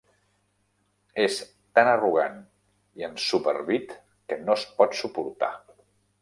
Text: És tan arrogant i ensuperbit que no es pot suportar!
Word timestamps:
És 1.25 1.35
tan 1.79 1.89
arrogant 1.91 2.39
i 3.01 3.05
ensuperbit 3.09 3.95
que 4.33 4.39
no 4.49 4.57
es 4.63 4.65
pot 4.81 4.99
suportar! 5.03 5.53